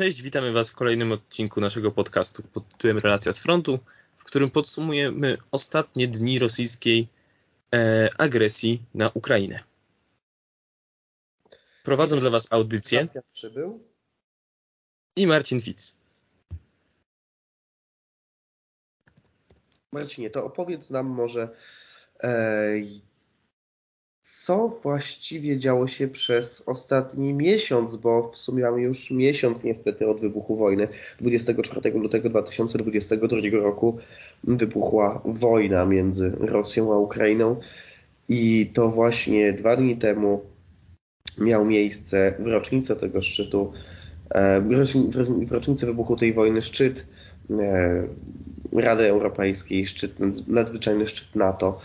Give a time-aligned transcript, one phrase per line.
[0.00, 3.78] Cześć, witamy Was w kolejnym odcinku naszego podcastu pod tytułem Relacja z frontu,
[4.16, 7.08] w którym podsumujemy ostatnie dni rosyjskiej
[7.74, 9.60] e, agresji na Ukrainę.
[11.82, 13.84] Prowadzą dla Was audycję przybył.
[15.16, 15.96] i Marcin Fitz.
[19.92, 21.56] Marcinie, to opowiedz nam może,
[22.22, 22.72] e,
[24.44, 30.20] co właściwie działo się przez ostatni miesiąc, bo w sumie mamy już miesiąc niestety od
[30.20, 30.88] wybuchu wojny.
[31.20, 33.98] 24 lutego 2022 roku
[34.44, 37.56] wybuchła wojna między Rosją a Ukrainą
[38.28, 40.40] i to właśnie dwa dni temu
[41.38, 43.72] miał miejsce w rocznicę tego szczytu,
[44.30, 44.60] e,
[45.46, 47.06] w rocznicę wybuchu tej wojny szczyt
[47.50, 48.02] e,
[48.72, 50.12] Rady Europejskiej, szczyt,
[50.48, 51.80] nadzwyczajny szczyt NATO.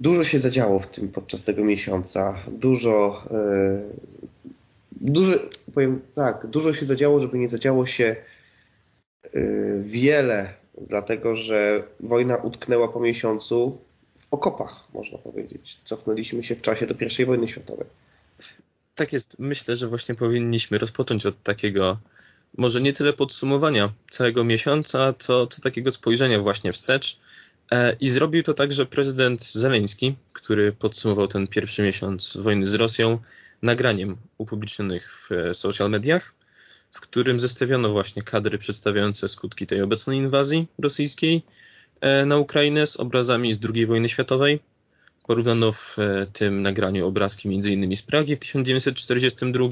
[0.00, 2.42] Dużo się zadziało w tym podczas tego miesiąca.
[2.48, 3.80] Dużo, e,
[4.92, 5.32] dużo,
[5.74, 8.16] powiem tak, dużo się zadziało, żeby nie zadziało się
[9.82, 10.54] wiele,
[10.88, 13.78] dlatego że wojna utknęła po miesiącu
[14.18, 15.80] w okopach, można powiedzieć.
[15.84, 17.86] Cofnęliśmy się w czasie do I wojny światowej
[19.00, 19.38] tak jest.
[19.38, 21.98] Myślę, że właśnie powinniśmy rozpocząć od takiego,
[22.56, 27.18] może nie tyle podsumowania całego miesiąca, co, co takiego spojrzenia właśnie wstecz.
[27.70, 33.18] E, I zrobił to także prezydent Zeleński, który podsumował ten pierwszy miesiąc wojny z Rosją
[33.62, 36.34] nagraniem upublicznionych w social mediach,
[36.92, 41.42] w którym zestawiono właśnie kadry przedstawiające skutki tej obecnej inwazji rosyjskiej
[42.00, 44.60] e, na Ukrainę z obrazami z II wojny światowej
[45.30, 47.96] Porównano w e, tym nagraniu obrazki m.in.
[47.96, 49.64] z Pragi w 1942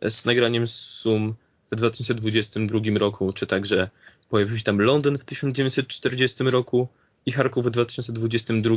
[0.00, 1.34] e, z nagraniem z Sum
[1.72, 3.90] w 2022 roku, czy także
[4.28, 6.88] pojawił się tam Londyn w 1940 roku
[7.26, 8.76] i Charków w 2022.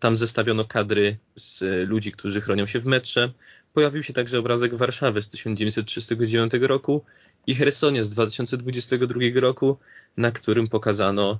[0.00, 3.32] Tam zestawiono kadry z ludzi, którzy chronią się w metrze.
[3.72, 7.04] Pojawił się także obrazek Warszawy z 1939 roku
[7.46, 9.78] i Hersonia z 2022 roku,
[10.16, 11.38] na którym pokazano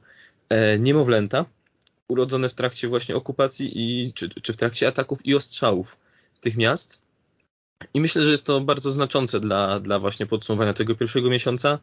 [0.48, 1.44] e, niemowlęta,
[2.08, 5.98] urodzone w trakcie właśnie okupacji i, czy, czy w trakcie ataków i ostrzałów
[6.40, 6.98] tych miast.
[7.94, 11.78] I myślę, że jest to bardzo znaczące dla, dla właśnie podsumowania tego pierwszego miesiąca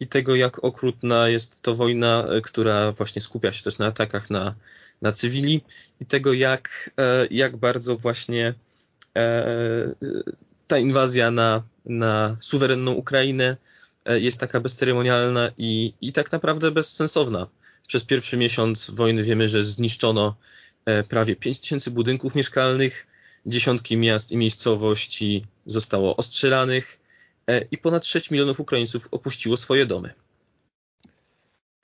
[0.00, 4.30] i tego, jak okrutna jest to wojna, e, która właśnie skupia się też na atakach
[4.30, 4.54] na,
[5.02, 5.64] na cywili
[6.00, 8.54] i tego, jak, e, jak bardzo właśnie
[9.16, 9.94] e,
[10.66, 13.56] ta inwazja na, na suwerenną Ukrainę
[14.06, 17.46] jest taka bezceremonialna i, i tak naprawdę bezsensowna.
[17.86, 20.36] Przez pierwszy miesiąc wojny wiemy, że zniszczono
[21.08, 23.06] prawie 5 tysięcy budynków mieszkalnych,
[23.46, 27.01] dziesiątki miast i miejscowości zostało ostrzelanych
[27.70, 30.12] i ponad 6 milionów Ukraińców opuściło swoje domy.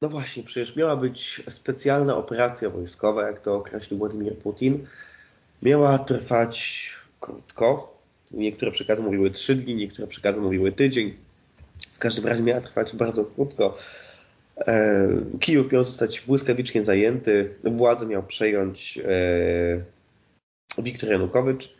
[0.02, 4.86] No właśnie, przecież miała być specjalna operacja wojskowa, jak to określił Władimir Putin.
[5.62, 7.98] Miała trwać krótko.
[8.30, 11.14] Niektóre przekazy mówiły 3 dni, niektóre przekazy mówiły tydzień.
[11.94, 13.78] W każdym razie miała trwać bardzo krótko.
[14.66, 15.08] E,
[15.40, 21.75] Kijów miał zostać błyskawicznie zajęty, władzę miał przejąć e, Wiktor Janukowycz,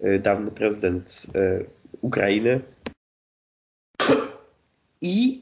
[0.00, 1.26] e, dawny prezydent
[2.00, 2.60] Ukrainy.
[5.02, 5.40] I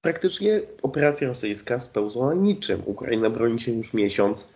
[0.00, 2.82] praktycznie operacja rosyjska spełzła niczym.
[2.86, 4.52] Ukraina broni się już miesiąc.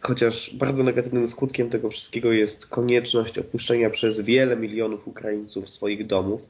[0.00, 6.40] Chociaż bardzo negatywnym skutkiem tego wszystkiego jest konieczność opuszczenia przez wiele milionów Ukraińców swoich domów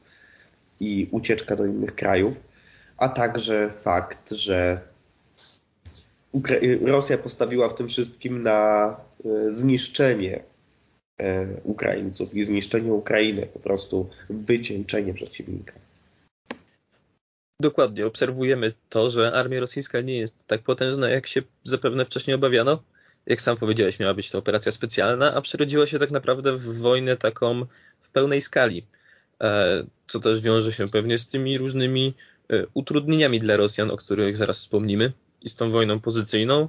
[0.79, 2.51] i ucieczka do innych krajów
[3.01, 4.81] a także fakt, że
[6.81, 8.87] Rosja postawiła w tym wszystkim na
[9.25, 10.43] e, zniszczenie
[11.63, 15.73] Ukraińców i zniszczenie Ukrainy, po prostu wycieńczenie przeciwnika.
[17.59, 22.83] Dokładnie, obserwujemy to, że armia rosyjska nie jest tak potężna, jak się zapewne wcześniej obawiano.
[23.25, 27.17] Jak sam powiedziałeś, miała być to operacja specjalna, a przerodziła się tak naprawdę w wojnę
[27.17, 27.65] taką
[27.99, 28.85] w pełnej skali,
[29.41, 32.13] e, co też wiąże się pewnie z tymi różnymi
[32.51, 35.11] E, utrudnieniami dla Rosjan, o których zaraz wspomnimy,
[35.41, 36.67] i z tą wojną pozycyjną.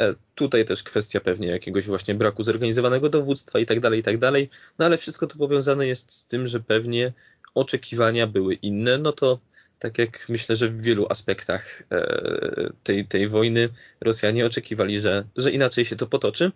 [0.00, 4.18] E, tutaj też kwestia pewnie jakiegoś właśnie braku zorganizowanego dowództwa i tak dalej, i tak
[4.18, 4.50] dalej.
[4.78, 7.12] No ale wszystko to powiązane jest z tym, że pewnie
[7.54, 8.98] oczekiwania były inne.
[8.98, 9.38] No to
[9.78, 13.68] tak jak myślę, że w wielu aspektach e, tej, tej wojny
[14.00, 16.52] Rosjanie oczekiwali, że, że inaczej się to potoczy.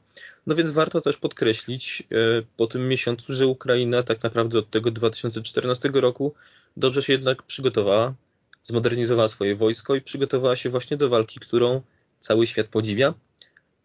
[0.46, 2.02] No więc warto też podkreślić
[2.56, 6.34] po tym miesiącu, że Ukraina tak naprawdę od tego 2014 roku
[6.76, 8.14] dobrze się jednak przygotowała
[8.69, 11.82] zmodernizowała swoje wojsko i przygotowała się właśnie do walki, którą
[12.20, 13.14] cały świat podziwia.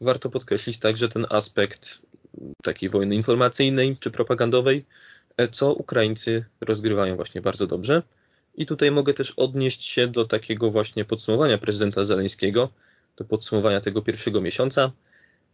[0.03, 2.01] Warto podkreślić także ten aspekt
[2.63, 4.85] takiej wojny informacyjnej czy propagandowej,
[5.37, 8.03] e, co Ukraińcy rozgrywają właśnie bardzo dobrze.
[8.55, 12.69] I tutaj mogę też odnieść się do takiego właśnie podsumowania prezydenta Zeleńskiego,
[13.17, 14.91] do podsumowania tego pierwszego miesiąca.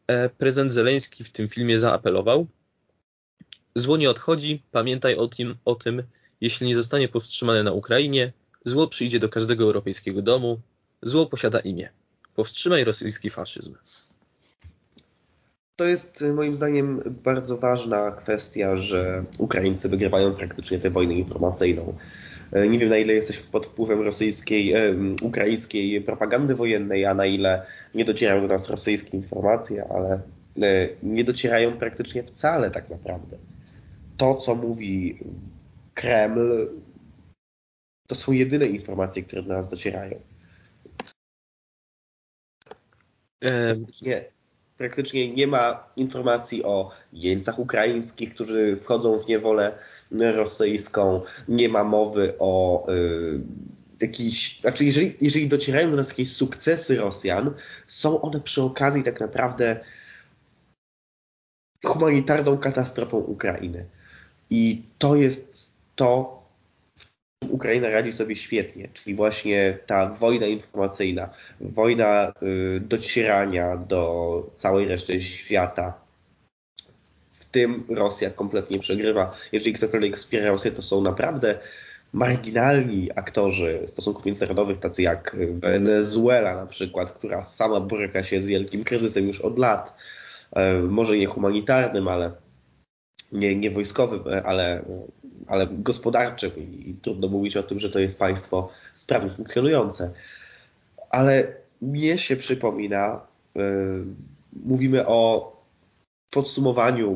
[0.07, 2.47] E, prezydent Zeleński w tym filmie zaapelował:
[3.75, 6.03] Zło nie odchodzi, pamiętaj o tym, o tym
[6.41, 10.61] Jeśli nie zostanie powstrzymane na Ukrainie, zło przyjdzie do każdego europejskiego domu.
[11.01, 11.89] Zło posiada imię.
[12.35, 13.75] Powstrzymaj rosyjski faszyzm.
[15.79, 21.93] To jest moim zdaniem bardzo ważna kwestia, że Ukraińcy wygrywają praktycznie tę wojnę informacyjną.
[22.51, 27.25] E, nie wiem na ile jesteś pod wpływem rosyjskiej, e, ukraińskiej propagandy wojennej, a na
[27.25, 27.65] ile
[27.95, 30.21] nie docierają do nas rosyjskie informacje, ale
[30.61, 33.37] e, nie docierają praktycznie wcale tak naprawdę.
[34.17, 35.19] To, co mówi
[35.93, 36.69] Kreml,
[38.07, 40.19] to są jedyne informacje, które do nas docierają.
[43.39, 44.38] Praktycznie,
[44.79, 49.77] praktycznie nie ma informacji o jeńcach ukraińskich, którzy wchodzą w niewolę
[50.11, 53.41] rosyjską, nie ma mowy o y,
[54.01, 57.53] jakiś, znaczy jeżeli, jeżeli docierają do nas jakieś sukcesy Rosjan,
[57.87, 59.79] są one przy okazji tak naprawdę
[61.85, 63.85] humanitarną katastrofą Ukrainy.
[64.49, 66.38] I to jest to,
[67.49, 71.29] Ukraina radzi sobie świetnie, czyli właśnie ta wojna informacyjna,
[71.61, 75.93] wojna y, docierania do całej reszty świata,
[77.51, 79.35] tym Rosja kompletnie przegrywa.
[79.51, 81.59] Jeżeli ktokolwiek wspiera Rosję, to są naprawdę
[82.13, 88.83] marginalni aktorzy stosunków międzynarodowych, tacy jak Wenezuela na przykład, która sama boryka się z wielkim
[88.83, 89.97] kryzysem już od lat.
[90.55, 92.31] E, może nie humanitarnym, ale
[93.31, 94.85] nie, nie wojskowym, ale,
[95.47, 100.13] ale gospodarczym i trudno mówić o tym, że to jest państwo sprawnie funkcjonujące.
[101.09, 103.21] Ale mnie się przypomina,
[103.55, 103.63] yy,
[104.63, 105.51] mówimy o
[106.29, 107.15] podsumowaniu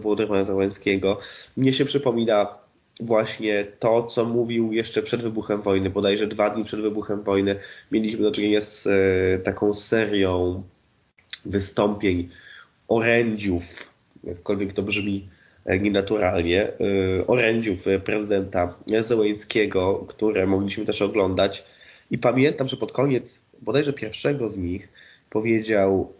[0.00, 1.18] Włodymyra, Załęckiego
[1.56, 2.58] mnie się przypomina
[3.00, 7.56] właśnie to, co mówił jeszcze przed wybuchem wojny, bodajże dwa dni przed wybuchem wojny.
[7.92, 10.62] Mieliśmy do czynienia z e, taką serią
[11.44, 12.28] wystąpień
[12.88, 13.92] orędziów,
[14.24, 15.28] jakkolwiek to brzmi
[15.80, 16.72] nienaturalnie, e,
[17.26, 21.64] orędziów prezydenta Zełęckiego, które mogliśmy też oglądać.
[22.10, 24.88] I pamiętam, że pod koniec bodajże pierwszego z nich
[25.30, 26.12] powiedział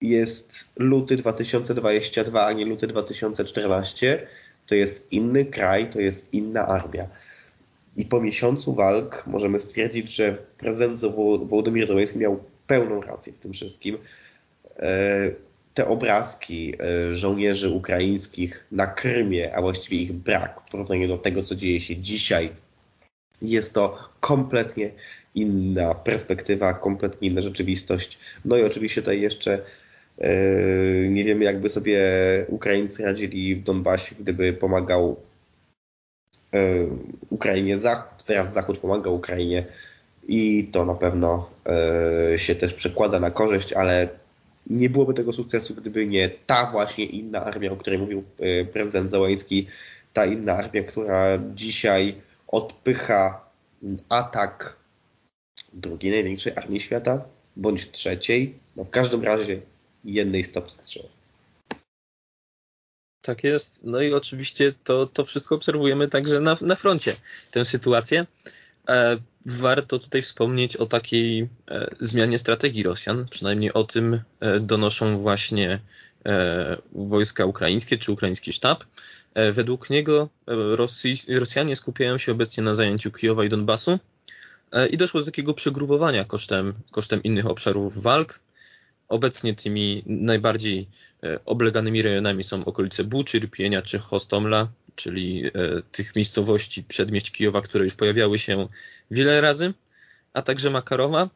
[0.00, 4.26] jest luty 2022, a nie luty 2014,
[4.66, 7.08] to jest inny kraj, to jest inna armia.
[7.96, 11.00] I po miesiącu walk możemy stwierdzić, że prezydent
[11.44, 13.98] Wołodymyr Zełenski miał pełną rację w tym wszystkim.
[15.76, 21.42] Te obrazki e, żołnierzy ukraińskich na Krymie, a właściwie ich brak w porównaniu do tego,
[21.42, 22.50] co dzieje się dzisiaj,
[23.42, 24.90] jest to kompletnie
[25.34, 28.18] inna perspektywa, kompletnie inna rzeczywistość.
[28.44, 29.58] No i oczywiście tutaj jeszcze
[30.20, 32.00] Yy, nie wiemy, jakby sobie
[32.48, 35.16] Ukraińcy radzili w Donbasie, gdyby pomagał
[36.52, 36.88] yy,
[37.30, 38.24] Ukrainie Zachód.
[38.24, 39.64] Teraz Zachód pomaga Ukrainie
[40.28, 41.50] i to na pewno
[42.36, 44.08] się też przekłada na korzyść, ale
[44.66, 48.24] nie byłoby tego sukcesu, gdyby nie ta właśnie inna armia, o której mówił
[48.72, 49.66] prezydent Załański,
[50.12, 52.14] ta inna armia, która dzisiaj
[52.48, 53.46] odpycha
[54.08, 54.76] atak
[55.72, 57.24] drugiej największej armii świata,
[57.56, 58.58] bądź trzeciej.
[58.76, 59.60] No w każdym razie
[60.04, 61.08] jednej stop strzał.
[63.22, 63.84] Tak jest.
[63.84, 67.16] No i oczywiście to, to wszystko obserwujemy także na, na froncie,
[67.50, 68.26] tę sytuację.
[68.88, 75.18] E, warto tutaj wspomnieć o takiej e, zmianie strategii Rosjan, przynajmniej o tym e, donoszą
[75.18, 75.80] właśnie
[76.26, 78.84] e, wojska ukraińskie czy ukraiński sztab.
[79.52, 80.28] Według niego
[81.28, 83.98] Rosjanie skupiają się obecnie na zajęciu Kijowa i Donbasu
[84.90, 88.40] i doszło do takiego przegrupowania kosztem, kosztem innych obszarów walk.
[89.08, 90.88] Obecnie tymi najbardziej
[91.44, 95.50] obleganymi rejonami są okolice Buczy, Rpienia czy Hostomla, czyli e,
[95.92, 98.68] tych miejscowości przedmieść Kijowa, które już pojawiały się
[99.10, 99.74] wiele razy,
[100.32, 101.30] a także Makarowa.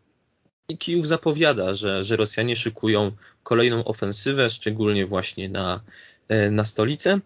[0.68, 3.12] I Kijów zapowiada, że, że Rosjanie szykują
[3.42, 5.80] kolejną ofensywę, szczególnie właśnie na,
[6.28, 7.20] e, na stolicę.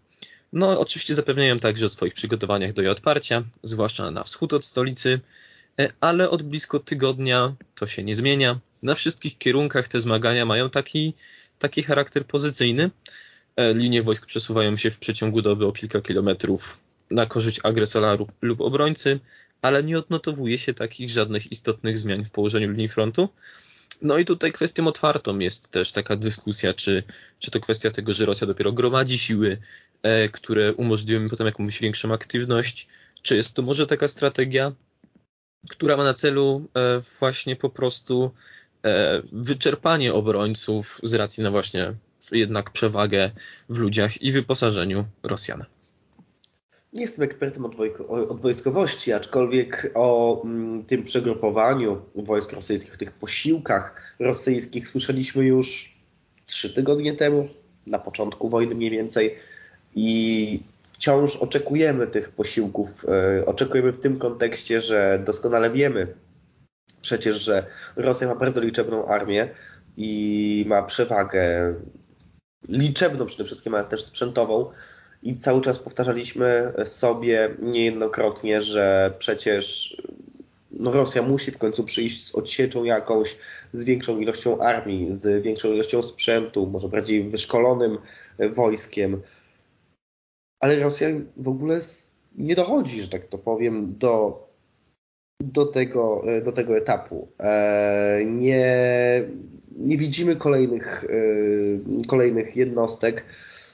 [0.52, 5.20] No, oczywiście zapewniają także o swoich przygotowaniach do jej odparcia, zwłaszcza na wschód od stolicy,
[6.00, 11.14] ale od blisko tygodnia to się nie zmienia na wszystkich kierunkach te zmagania mają taki,
[11.58, 12.90] taki charakter pozycyjny.
[13.56, 16.78] E, linie wojsk przesuwają się w przeciągu doby o kilka kilometrów
[17.10, 19.20] na korzyść agresora lub obrońcy,
[19.62, 23.28] ale nie odnotowuje się takich żadnych istotnych zmian w położeniu linii frontu.
[24.02, 27.02] No i tutaj kwestią otwartą jest też taka dyskusja, czy,
[27.40, 29.58] czy to kwestia tego, że Rosja dopiero gromadzi siły,
[30.02, 32.86] e, które umożliwią mi potem jakąś większą aktywność,
[33.22, 34.72] czy jest to może taka strategia,
[35.68, 38.30] która ma na celu e, właśnie po prostu
[38.84, 41.94] E, wyczerpanie obrońców z racji na właśnie
[42.32, 43.30] jednak przewagę
[43.68, 45.64] w ludziach i wyposażeniu Rosjan.
[46.92, 47.74] Nie jestem ekspertem od,
[48.08, 55.96] od wojskowości, aczkolwiek o mm, tym przegrupowaniu wojsk rosyjskich, tych posiłkach rosyjskich słyszeliśmy już
[56.46, 57.48] trzy tygodnie temu,
[57.86, 59.36] na początku wojny mniej więcej.
[59.94, 60.60] I
[60.92, 62.88] wciąż oczekujemy tych posiłków.
[63.08, 66.14] E, oczekujemy w tym kontekście, że doskonale wiemy
[67.02, 67.66] przecież, że
[67.96, 69.48] Rosja ma bardzo liczebną armię
[69.96, 71.74] i ma przewagę
[72.68, 74.70] liczebną przede wszystkim, ale też sprzętową.
[75.22, 79.96] I cały czas powtarzaliśmy sobie niejednokrotnie, że przecież
[80.70, 83.36] no Rosja musi w końcu przyjść z odsieczą jakąś,
[83.72, 87.98] z większą ilością armii, z większą ilością sprzętu, może bardziej wyszkolonym
[88.54, 89.22] wojskiem.
[90.60, 91.80] Ale Rosja w ogóle
[92.34, 94.44] nie dochodzi, że tak to powiem, do,
[95.40, 97.28] do, tego, do tego etapu.
[97.40, 98.74] E, nie,
[99.76, 103.24] nie widzimy kolejnych, e, kolejnych jednostek,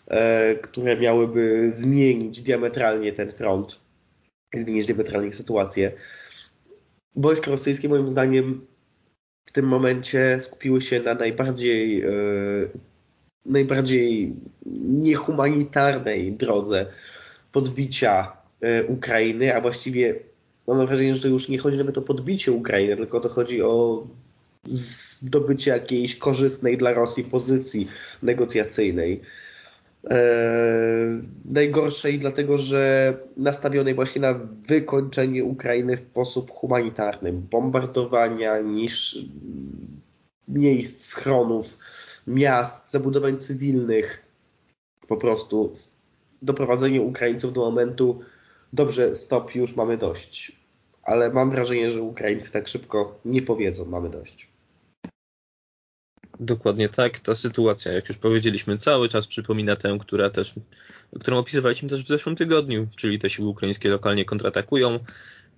[0.07, 3.81] e, które miałyby zmienić diametralnie ten front,
[4.55, 5.93] zmienić diametralnie sytuację
[7.17, 8.67] wojska rosyjskie moim zdaniem
[9.47, 12.09] w tym momencie skupiły się na najbardziej, e,
[13.47, 14.35] najbardziej
[14.85, 16.87] niehumanitarnej drodze
[17.53, 20.15] podbicia e, Ukrainy, a właściwie
[20.75, 24.07] mam wrażenie, że to już nie chodzi nawet o podbicie Ukrainy, tylko to chodzi o
[24.67, 27.89] zdobycie jakiejś korzystnej dla Rosji pozycji
[28.23, 29.21] negocjacyjnej.
[30.11, 39.19] E, najgorszej, dlatego że nastawionej właśnie na wykończenie Ukrainy w sposób humanitarny, bombardowania niż
[40.49, 41.79] miejsc, schronów,
[42.27, 44.23] miast, zabudowań cywilnych,
[45.09, 45.73] po prostu
[46.43, 48.21] doprowadzenie Ukraińców do momentu,
[48.73, 50.60] dobrze, stop, już mamy dość.
[51.11, 54.49] Ale mam wrażenie, że Ukraińcy tak szybko nie powiedzą, mamy dość.
[56.41, 57.19] Dokładnie tak.
[57.19, 60.55] Ta sytuacja, jak już powiedzieliśmy, cały czas przypomina tę, która też,
[61.21, 64.99] którą opisywaliśmy też w zeszłym tygodniu, czyli te siły ukraińskie lokalnie kontratakują,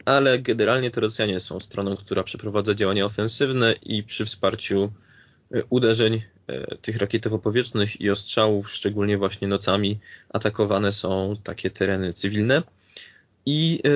[0.05, 4.93] ale generalnie to Rosjanie są stroną, która przeprowadza działania ofensywne i przy wsparciu
[5.55, 12.63] e, uderzeń e, tych rakietowo-powietrznych i ostrzałów, szczególnie właśnie nocami, atakowane są takie tereny cywilne.
[13.47, 13.91] I e,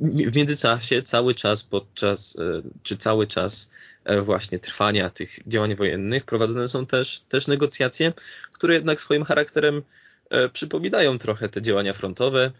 [0.00, 2.36] w międzyczasie cały czas podczas,
[2.82, 3.70] czy cały czas
[4.04, 8.12] E, właśnie trwania tych działań wojennych prowadzone są też, też negocjacje,
[8.52, 9.82] które jednak swoim charakterem
[10.30, 12.50] e, przypominają trochę te działania frontowe.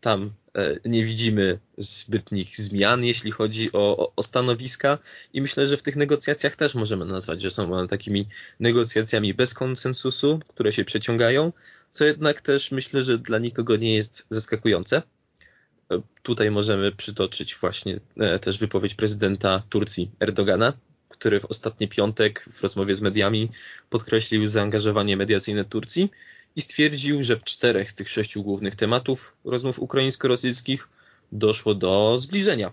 [0.00, 4.98] Tam e, nie widzimy zbytnich zmian, jeśli chodzi o, o, stanowiska,
[5.32, 8.26] i myślę, że w tych negocjacjach też możemy nazwać, że są one takimi
[8.60, 11.52] negocjacjami bez konsensusu, które się przeciągają,
[11.90, 15.02] co jednak też myślę, że dla nikogo nie jest zaskakujące.
[16.22, 17.96] Tutaj możemy przytoczyć właśnie
[18.40, 20.72] też wypowiedź prezydenta Turcji Erdogana,
[21.08, 23.50] który w ostatni piątek w rozmowie z mediami
[23.90, 26.10] podkreślił zaangażowanie mediacyjne Turcji
[26.56, 30.88] i stwierdził, że w czterech z tych sześciu głównych tematów rozmów ukraińsko-rosyjskich
[31.32, 32.72] doszło do zbliżenia.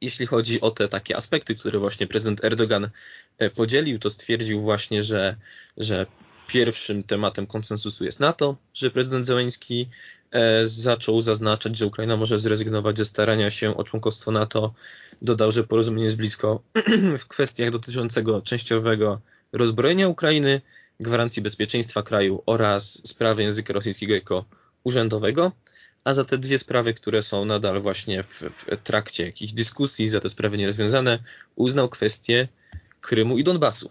[0.00, 2.90] Jeśli chodzi o te takie aspekty, które właśnie prezydent Erdogan
[3.38, 5.36] e, podzielił, to stwierdził właśnie, że,
[5.76, 6.06] że
[6.46, 9.88] pierwszym tematem konsensusu jest NATO, że prezydent Zeleński e,
[10.64, 14.74] zaczął zaznaczać, że Ukraina może zrezygnować ze starania się o członkostwo NATO.
[15.22, 16.62] Dodał, że porozumienie jest blisko
[17.18, 19.20] w kwestiach dotyczącego częściowego
[19.52, 20.60] rozbrojenia Ukrainy,
[21.00, 24.44] gwarancji bezpieczeństwa kraju oraz sprawy języka rosyjskiego jako
[24.84, 25.52] urzędowego.
[26.04, 30.20] A za te dwie sprawy, które są nadal właśnie w, w trakcie jakichś dyskusji, za
[30.20, 31.18] te sprawy nierozwiązane,
[31.56, 32.48] uznał kwestię
[33.00, 33.90] Krymu i Donbasu.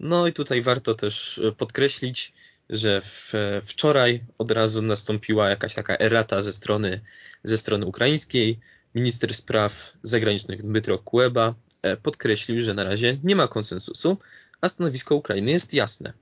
[0.00, 2.32] No i tutaj warto też e, podkreślić,
[2.70, 7.00] że w, wczoraj od razu nastąpiła jakaś taka erata ze strony,
[7.44, 8.58] ze strony ukraińskiej.
[8.94, 14.18] Minister spraw zagranicznych Dmytro Kuleba e, podkreślił, że na razie nie ma konsensusu,
[14.60, 16.12] a stanowisko Ukrainy jest jasne.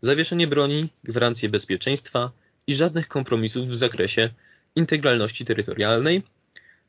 [0.00, 2.32] Zawieszenie broni, gwarancje bezpieczeństwa
[2.66, 4.30] i żadnych kompromisów w zakresie
[4.76, 6.22] integralności terytorialnej,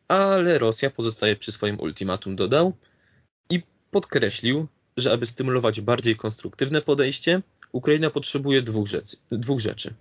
[0.07, 2.73] ale Rosja pozostaje przy swoim ultimatum, dodał
[3.49, 3.61] i
[3.91, 9.17] podkreślił, że aby stymulować bardziej konstruktywne podejście, Ukraina potrzebuje dwóch rzeczy.
[9.31, 9.93] Dwóch rzeczy.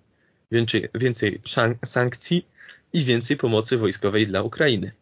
[0.53, 1.41] Więcej, więcej
[1.85, 2.47] sankcji
[2.93, 4.93] i więcej pomocy wojskowej dla Ukrainy.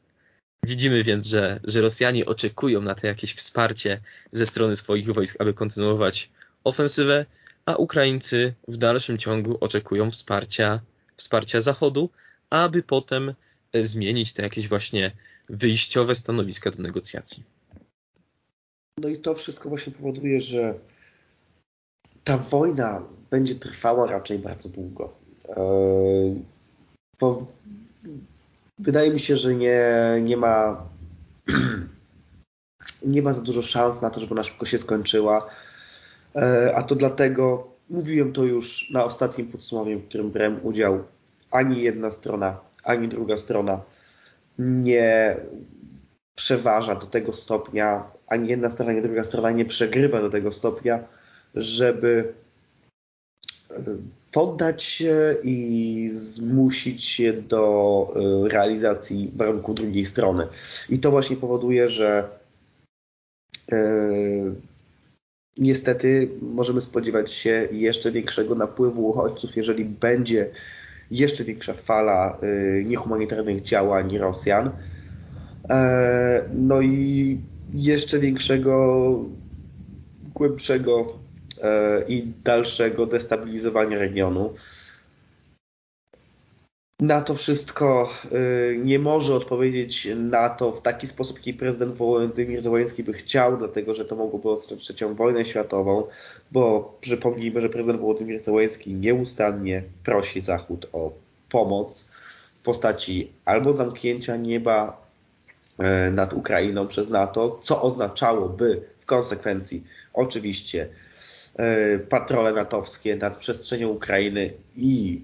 [0.63, 4.01] Widzimy więc, że, że Rosjanie oczekują na to jakieś wsparcie
[4.33, 6.31] ze strony swoich wojsk, aby kontynuować
[6.65, 7.27] ofensywę,
[7.67, 10.81] a Ukraińcy w dalszym ciągu oczekują wsparcia,
[11.17, 12.11] wsparcia Zachodu,
[12.51, 13.35] aby potem
[13.75, 15.11] zmienić te jakieś właśnie
[15.49, 17.43] wyjściowe stanowiska do negocjacji.
[18.99, 20.79] No i to wszystko właśnie powoduje, że
[22.27, 25.13] ta wojna będzie trwała raczej bardzo długo.
[27.21, 27.47] Bo
[28.79, 29.85] wydaje mi się, że nie,
[30.23, 30.83] nie ma
[33.15, 35.51] nie ma za dużo szans na to, żeby ona szybko się skończyła.
[36.75, 41.05] A to dlatego, mówiłem to już na ostatnim podsumowaniu, w którym brałem udział,
[41.51, 43.81] ani jedna strona, ani druga strona
[44.59, 45.37] nie
[46.35, 51.05] przeważa do tego stopnia, ani jedna strona, ani druga strona nie przegrywa do tego stopnia,
[51.57, 52.33] żeby
[53.71, 53.85] e,
[54.33, 58.15] poddać się i zmusić się do
[58.51, 60.47] realizacji warunków drugiej strony.
[60.91, 62.29] I to właśnie powoduje, że
[65.59, 70.51] niestety możemy spodziewać się jeszcze większego napływu uchodźców, jeżeli będzie
[71.11, 72.39] jeszcze większa fala
[72.85, 74.71] niehumanitarnych działań Rosjan.
[75.71, 77.39] E, no i
[77.73, 79.15] jeszcze większego,
[80.35, 81.26] głębszego e,
[82.09, 84.55] i dalszego destabilizowania regionu.
[87.01, 88.11] Na to wszystko
[88.73, 93.57] y, nie może odpowiedzieć na to w taki sposób, jaki prezydent Wołodymyr Zełański by chciał,
[93.57, 96.07] dlatego że to mogłoby oznaczać trzecią wojnę światową,
[96.53, 101.13] bo przypomnijmy, że prezydent Wołodymyr Zełański nieustannie prosi Zachód o
[101.51, 102.05] pomoc
[102.55, 105.07] w postaci albo zamknięcia nieba
[106.09, 109.85] y, nad Ukrainą przez NATO, co oznaczałoby w konsekwencji
[110.15, 110.89] oczywiście
[112.09, 115.21] patrole natowskie nad przestrzenią Ukrainy i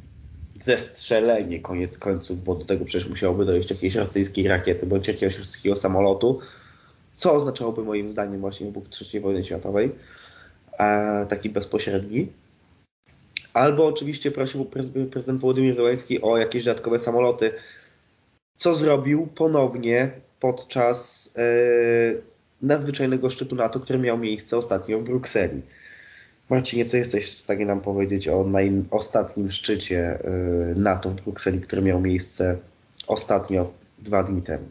[0.60, 5.76] zestrzelenie koniec końców, bo do tego przecież musiałoby dojść jakiejś rosyjskiej rakiety bądź jakiegoś rosyjskiego
[5.76, 6.40] samolotu,
[7.16, 9.90] co oznaczałoby moim zdaniem właśnie wybuch III wojny światowej,
[10.78, 12.28] e, taki bezpośredni.
[13.54, 14.64] Albo oczywiście prosił
[15.10, 17.52] prezydent Władimir Zełański o jakieś dodatkowe samoloty,
[18.56, 20.10] co zrobił ponownie
[20.40, 21.42] podczas e,
[22.62, 25.62] nadzwyczajnego szczytu NATO, który miał miejsce ostatnio w Brukseli.
[26.52, 28.46] Marcinie, co jesteś w stanie nam powiedzieć o
[28.90, 30.18] ostatnim szczycie
[30.70, 32.58] y, NATO w Brukseli, który miał miejsce
[33.06, 34.68] ostatnio, dwa dni temu?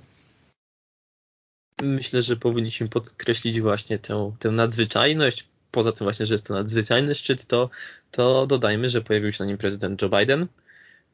[1.81, 5.47] Myślę, że powinniśmy podkreślić właśnie tę, tę nadzwyczajność.
[5.71, 7.69] Poza tym właśnie, że jest to nadzwyczajny szczyt, to,
[8.11, 10.47] to dodajmy, że pojawił się na nim prezydent Joe Biden.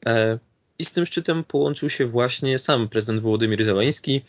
[0.05, 0.39] E,
[0.79, 4.21] i z tym szczytem połączył się właśnie sam prezydent Wołodymyr Zełański.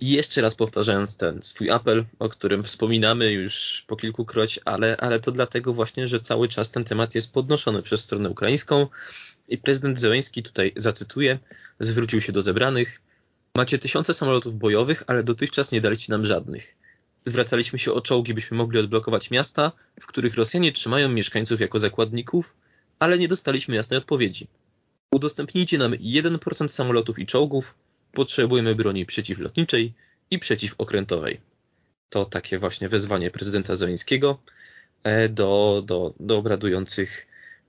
[0.00, 5.20] I jeszcze raz powtarzając ten swój apel, o którym wspominamy już po kilkukroć, ale, ale
[5.20, 8.86] to dlatego właśnie, że cały czas ten temat jest podnoszony przez stronę ukraińską.
[9.48, 11.38] I prezydent Zełański tutaj zacytuję,
[11.80, 13.00] zwrócił się do zebranych.
[13.54, 16.76] Macie tysiące samolotów bojowych, ale dotychczas nie daliście nam żadnych.
[17.24, 22.54] Zwracaliśmy się o czołgi, byśmy mogli odblokować miasta, w których Rosjanie trzymają mieszkańców jako zakładników,
[22.98, 24.46] ale nie dostaliśmy jasnej odpowiedzi.
[25.12, 27.74] Udostępnijcie nam 1% samolotów i czołgów.
[28.12, 29.94] Potrzebujemy broni przeciwlotniczej
[30.30, 31.40] i przeciwokrętowej.
[32.08, 34.38] To takie właśnie wezwanie prezydenta Zeleńskiego
[35.02, 37.26] e, do, do, do obradujących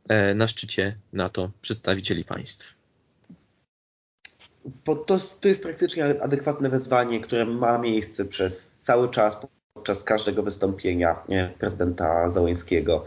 [0.07, 2.73] e, na szczycie NATO przedstawicieli państw.
[4.83, 5.05] To,
[5.41, 9.37] to jest praktycznie adekwatne wezwanie, które ma miejsce przez cały czas,
[9.73, 11.23] podczas każdego wystąpienia
[11.59, 13.05] prezydenta Załęskiego.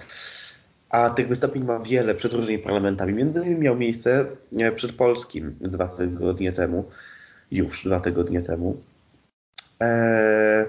[0.90, 3.12] A tych wystąpień ma wiele przed różnymi parlamentami.
[3.12, 4.26] Między innymi miał miejsce
[4.58, 6.84] e, przed Polskim dwa tygodnie temu,
[7.50, 8.76] już dwa tygodnie temu.
[9.80, 10.66] Eee,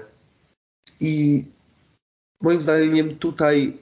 [1.00, 1.44] I
[2.42, 3.76] moim zdaniem tutaj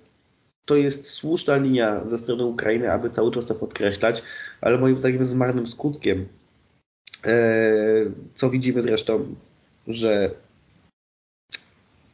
[0.64, 4.22] to jest słuszna linia ze strony Ukrainy, aby cały czas to podkreślać,
[4.60, 6.28] ale moim zdaniem z marnym skutkiem.
[7.24, 9.34] Eee, co widzimy zresztą,
[9.88, 10.30] że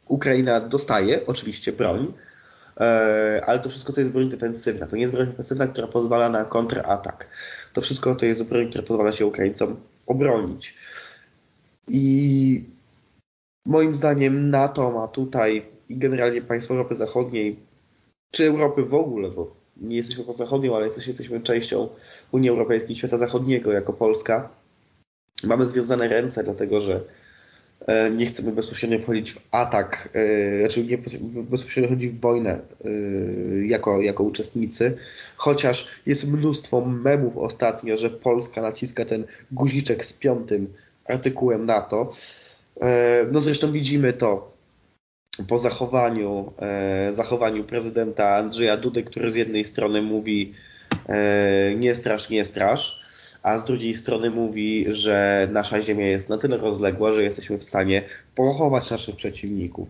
[0.07, 2.32] Ukraina dostaje oczywiście broń, E,
[3.45, 4.87] ale to wszystko to jest broń defensywna.
[4.87, 7.27] To nie jest broń defensywna, która pozwala na kontratak.
[7.73, 9.75] To wszystko to jest broń, która pozwala się Ukraińcom
[10.07, 10.75] obronić.
[11.87, 12.63] I
[13.65, 17.59] moim zdaniem NATO ma tutaj i generalnie państwa Europy Zachodniej,
[18.31, 21.89] czy Europy w ogóle, bo nie jesteśmy po zachodnią, ale jesteśmy częścią
[22.31, 24.49] Unii Europejskiej, świata zachodniego jako Polska.
[25.43, 27.22] Mamy związane ręce, dlatego że E,
[28.11, 30.97] nie chcemy bezpośrednio wchodzić w atak, e, znaczy nie
[31.43, 32.89] bezpośrednio wchodzić w wojnę e,
[33.65, 34.97] jako, jako uczestnicy,
[35.35, 40.73] chociaż jest mnóstwo memów ostatnio, że Polska naciska ten guziczek z piątym
[41.05, 42.11] artykułem NATO.
[43.31, 44.53] No zresztą widzimy to
[45.47, 46.53] po zachowaniu,
[47.11, 50.53] zachowaniu prezydenta Andrzeja Dudy, który z jednej strony mówi
[51.77, 53.02] nie strasz, nie strasz,
[53.43, 57.63] a z drugiej strony mówi, że nasza Ziemia jest na tyle rozległa, że jesteśmy w
[57.63, 58.03] stanie
[58.35, 59.87] pochować naszych przeciwników.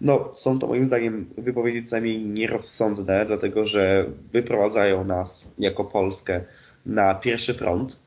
[0.00, 6.40] No, są to moim zdaniem wypowiedzi co najmniej nierozsądne, dlatego że wyprowadzają nas jako Polskę
[6.86, 7.98] na pierwszy front,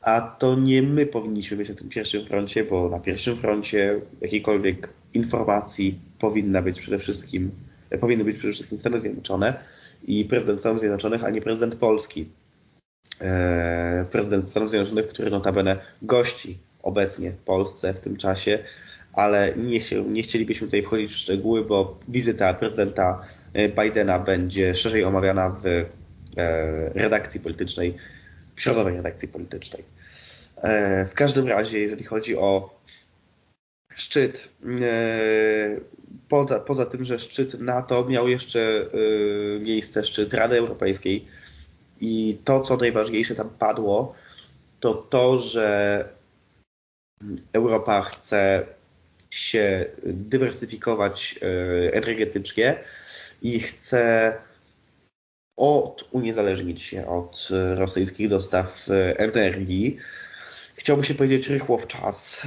[0.00, 4.88] a to nie my powinniśmy być na tym pierwszym froncie, bo na pierwszym froncie jakiejkolwiek
[5.14, 7.50] informacji powinna być przede wszystkim,
[8.00, 9.54] powinny być przede wszystkim Stany Zjednoczone
[10.06, 12.28] i prezydent Stanów Zjednoczonych, a nie prezydent Polski.
[13.20, 18.58] E, prezydent Stanów Zjednoczonych, który notabene gości obecnie Polsce w tym czasie,
[19.12, 23.20] ale nie, nie chcielibyśmy tutaj wchodzić w szczegóły, bo wizyta prezydenta
[23.52, 25.84] e, Bidena będzie szerzej omawiana w e,
[26.94, 27.94] redakcji politycznej,
[28.54, 29.84] w środowej redakcji politycznej.
[31.10, 32.80] W każdym razie, jeżeli chodzi o
[33.94, 34.48] szczyt,
[36.28, 38.86] poza, poza tym, że szczyt NATO miał jeszcze
[39.60, 41.26] miejsce szczyt Rady Europejskiej,
[42.00, 44.14] I to, co najważniejsze tam padło,
[44.80, 46.08] to to, że
[47.52, 48.66] Europa chce
[49.30, 52.76] się dywersyfikować e, energetycznie
[53.42, 54.34] i chce
[55.56, 59.96] od, uniezależnić się od e, rosyjskich dostaw e, energii.
[60.74, 62.46] Chciałbym się powiedzieć rychło w czas,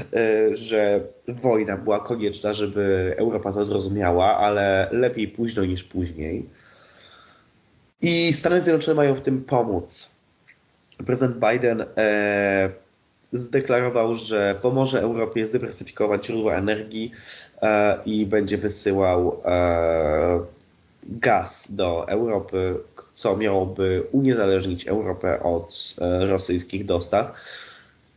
[0.52, 6.50] że wojna była konieczna, żeby Europa to zrozumiała, ale lepiej późno niż później.
[8.02, 10.16] I Stany Zjednoczone mają w tym pomóc.
[11.06, 11.86] Prezydent Biden
[13.34, 17.12] zdeklarował, że pomoże Europie zdywersyfikować źródła energii
[17.62, 20.40] e, i będzie wysyłał e,
[21.04, 22.76] gaz do Europy,
[23.16, 27.34] co miałoby uniezależnić Europę od e, rosyjskich dostaw.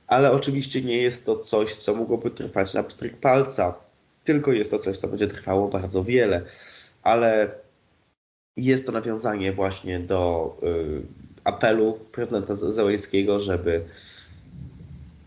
[0.07, 3.75] Ale oczywiście nie jest to coś, co mogłoby trwać na pstryk palca,
[4.25, 6.42] tylko jest to coś, co będzie trwało bardzo wiele.
[7.03, 7.51] Ale
[8.57, 10.57] jest to nawiązanie właśnie do
[11.45, 13.85] apelu prezydenta Zełenskiego, żeby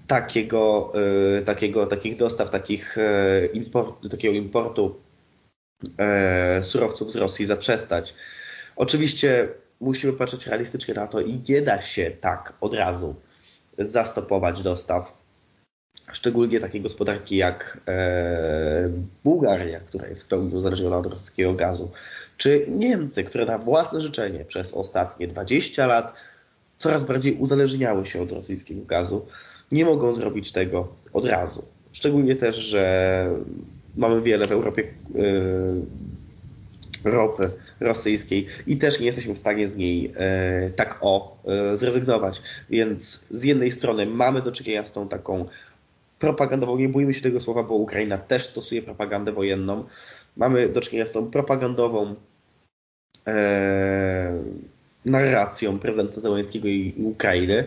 [0.08, 0.92] takiego,
[1.38, 4.96] e, takiego, takich dostaw, takich e, import, takiego importu
[5.98, 8.14] e, surowców z Rosji zaprzestać.
[8.76, 13.16] Oczywiście musimy patrzeć realistycznie na to i nie da się tak od razu
[13.78, 15.18] zastopować dostaw,
[16.12, 17.82] szczególnie takiej gospodarki jak
[19.24, 21.92] Bułgaria, która jest w pełni uzależniona od rosyjskiego gazu,
[22.38, 26.14] czy Niemcy, które na własne życzenie przez ostatnie 20 lat
[26.78, 29.26] coraz bardziej uzależniały się od rosyjskiego gazu
[29.72, 31.64] nie mogą zrobić tego od razu.
[31.92, 33.30] Szczególnie też, że
[33.96, 34.84] mamy wiele w Europie
[35.16, 40.12] yy, ropy rosyjskiej i też nie jesteśmy w stanie z niej yy,
[40.76, 41.38] tak o
[41.72, 42.42] yy, zrezygnować.
[42.70, 45.46] Więc z jednej strony mamy do czynienia z tą taką
[46.20, 49.84] propagandową, nie bójmy się tego słowa, bo Ukraina też stosuje propagandę wojenną.
[50.38, 52.16] Mamy do czynienia z tą propagandową
[55.06, 57.66] narracją prezydenta Zełenskiego i Ukrainy,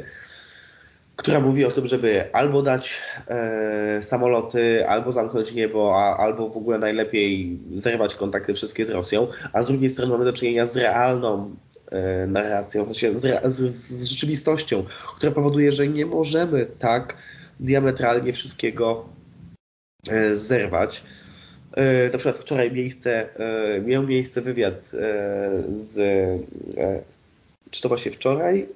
[1.16, 6.56] która mówi o tym, żeby albo dać e, samoloty, albo zamknąć niebo, a, albo w
[6.56, 10.76] ogóle najlepiej zerwać kontakty wszystkie z Rosją, a z drugiej strony mamy do czynienia z
[10.76, 11.56] realną
[11.90, 12.98] e, narracją, z,
[13.44, 14.84] z, z, rzeczywistością,
[15.16, 17.16] która powoduje, że nie możemy tak
[17.60, 19.04] diametralnie wszystkiego
[20.08, 21.02] e, zerwać.
[21.76, 23.28] E, na przykład wczoraj miejsce,
[23.76, 24.80] e, miał miejsce wywiad e,
[25.74, 25.96] z,
[27.70, 28.68] czy to właśnie wczoraj?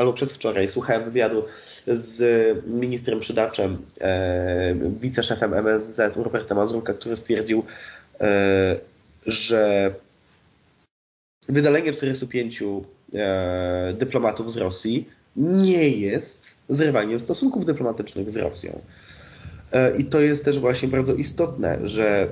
[0.00, 1.44] albo przedwczoraj słuchałem wywiadu
[1.86, 2.20] z
[2.66, 3.78] ministrem Przydaczem,
[5.00, 7.64] wiceszefem MSZ Roberta Mazurka, który stwierdził,
[9.26, 9.94] że
[11.48, 18.80] wydalenie 45 e, dyplomatów z Rosji nie jest zrywaniem stosunków dyplomatycznych z Rosją.
[19.72, 22.28] E, I to jest też właśnie bardzo istotne, że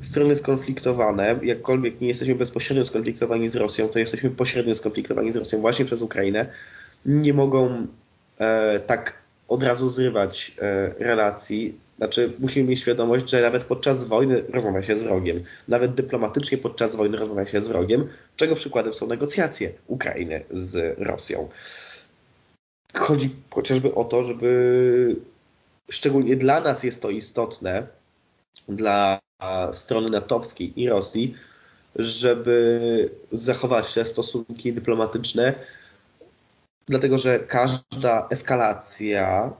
[0.00, 5.60] strony skonfliktowane, jakkolwiek nie jesteśmy bezpośrednio skonfliktowani z Rosją, to jesteśmy pośrednio skonfliktowani z Rosją
[5.60, 6.46] właśnie przez Ukrainę,
[7.06, 7.86] nie mogą
[8.38, 9.14] e, tak
[9.48, 11.74] od razu zrywać e, relacji.
[11.98, 15.42] Znaczy, musimy mieć świadomość, że nawet podczas wojny rozmawia się z wrogiem.
[15.68, 21.48] Nawet dyplomatycznie podczas wojny rozmawia się z wrogiem, czego przykładem są negocjacje Ukrainy z Rosją.
[22.94, 25.16] Chodzi chociażby o to, żeby
[25.90, 27.86] szczególnie dla nas jest to istotne,
[28.68, 29.20] dla
[29.72, 31.34] strony natowskiej i Rosji,
[31.96, 35.54] żeby zachować te stosunki dyplomatyczne
[36.88, 39.52] dlatego że każda eskalacja,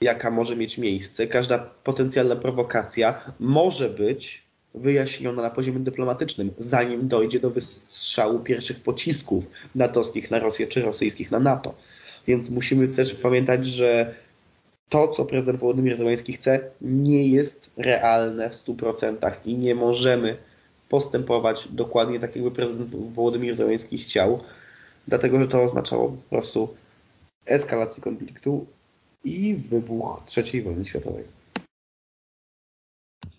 [0.00, 4.42] jaka może mieć miejsce, każda potencjalna prowokacja może być
[4.74, 9.44] wyjaśniona na poziomie dyplomatycznym, zanim dojdzie do wystrzału pierwszych pocisków
[9.74, 11.74] natowskich na Rosję czy rosyjskich na NATO.
[12.26, 14.14] Więc musimy też pamiętać, że
[14.90, 20.36] to, co prezydent Wołodymyr Zełański chce, nie jest realne w 100% i nie możemy
[20.88, 24.40] postępować dokładnie tak, jakby prezydent Wołodymyr Zełański chciał,
[25.08, 26.74] dlatego że to oznaczało po prostu
[27.46, 28.66] eskalację konfliktu
[29.24, 31.24] i wybuch III wojny światowej.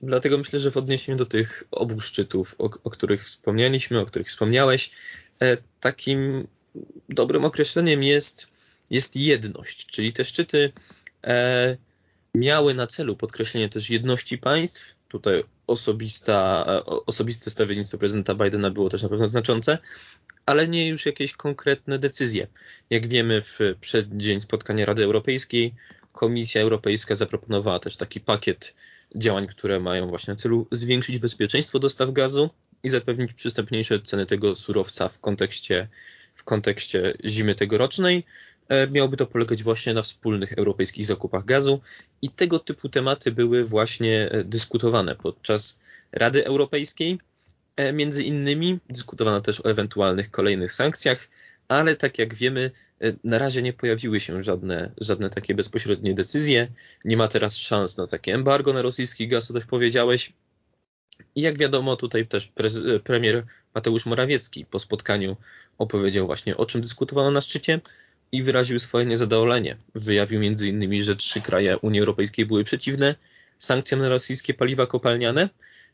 [0.01, 4.27] Dlatego myślę, że w odniesieniu do tych obu szczytów, o, o których wspomnieliśmy, o których
[4.27, 4.91] wspomniałeś,
[5.41, 6.47] e, takim
[7.09, 8.47] dobrym określeniem jest,
[8.89, 10.71] jest jedność, czyli te szczyty
[12.35, 14.95] miały na celu podkreślenie też jedności państw.
[15.07, 19.77] Tutaj osobista, e, osobiste stawiennictwo prezydenta Bidena było też na pewno znaczące,
[20.45, 22.47] ale nie już jakieś konkretne decyzje.
[22.89, 25.73] Jak wiemy, w przeddzień spotkania Rady Europejskiej
[26.13, 28.73] Komisja Europejska zaproponowała też taki pakiet
[29.15, 32.49] działań, które mają właśnie na celu zwiększyć bezpieczeństwo dostaw gazu
[32.83, 35.87] i zapewnić przystępniejsze ceny tego surowca w kontekście,
[36.33, 38.25] w kontekście zimy tegorocznej.
[38.71, 41.81] E, miałoby to polegać właśnie na wspólnych europejskich zakupach gazu
[42.21, 45.79] i tego typu tematy były właśnie e, dyskutowane podczas
[46.11, 47.19] Rady Europejskiej.
[47.75, 51.27] E, między innymi dyskutowano też o ewentualnych kolejnych sankcjach,
[51.67, 52.71] ale tak jak wiemy,
[53.23, 56.67] na razie nie pojawiły się żadne, żadne takie bezpośrednie decyzje.
[57.05, 60.33] Nie ma teraz szans na takie embargo na rosyjski gaz, co też powiedziałeś.
[61.35, 62.51] I jak wiadomo, tutaj też
[63.03, 65.37] premier Mateusz Morawiecki po spotkaniu
[65.77, 67.81] opowiedział właśnie o czym dyskutowano na szczycie
[68.31, 69.77] i wyraził swoje niezadowolenie.
[69.95, 73.15] Wyjawił innymi, że trzy kraje Unii Europejskiej były przeciwne
[73.57, 75.49] sankcjom na rosyjskie paliwa kopalniane,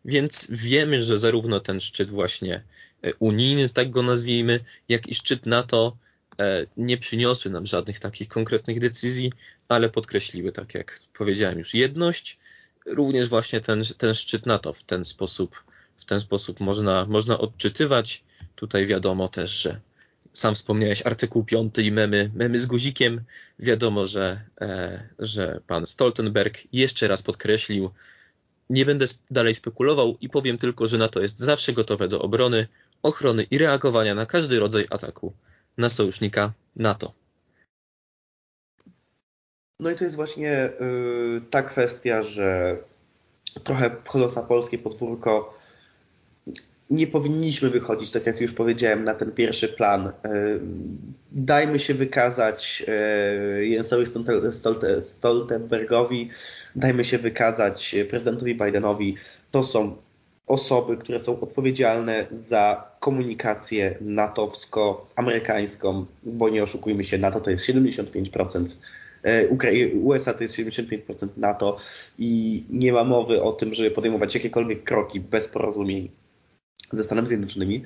[0.05, 2.63] więc wiemy, że zarówno ten szczyt właśnie
[3.01, 5.97] e, unijny, tak go nazwijmy, jak i szczyt NATO
[6.39, 9.33] e, nie przyniosły nam żadnych takich konkretnych decyzji,
[9.67, 12.37] ale podkreśliły, tak jak powiedziałem już, jedność.
[12.85, 15.63] Również właśnie ten, ten szczyt NATO w ten sposób,
[15.95, 18.23] w ten sposób można, można odczytywać.
[18.55, 19.79] Tutaj wiadomo też, że
[20.37, 23.21] sam wspomniałeś artykuł 5 i memy, memy z guzikiem.
[23.59, 27.89] Wiadomo, że, e, że pan Stoltenberg jeszcze raz podkreślił,
[28.69, 32.67] nie będę dalej spekulował i powiem tylko, że NATO jest zawsze gotowe do obrony,
[33.03, 35.33] ochrony i reagowania na każdy rodzaj ataku
[35.77, 37.13] na sojusznika NATO.
[39.79, 42.77] No i to jest właśnie yy, ta kwestia, że
[43.63, 45.56] trochę wchodząc na polskie podwórko,
[46.89, 50.07] nie powinniśmy wychodzić, tak jak już powiedziałem, na ten pierwszy plan.
[50.07, 50.11] Y,
[51.31, 52.83] dajmy się wykazać
[53.59, 54.05] y, Jensowi
[54.99, 56.29] Stoltenbergowi,
[56.75, 59.15] dajmy się wykazać prezydentowi Bidenowi.
[59.51, 59.95] To są
[60.47, 68.77] osoby, które są odpowiedzialne za komunikację natowsko-amerykańską, bo nie oszukujmy się, NATO to jest 75%,
[69.23, 69.47] e,
[69.93, 71.77] USA to jest 75% NATO
[72.17, 76.09] i nie ma mowy o tym, żeby podejmować jakiekolwiek kroki bez porozumień
[76.91, 77.83] ze Stanami Zjednoczonymi.